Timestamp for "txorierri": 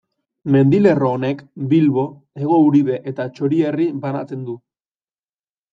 3.37-3.91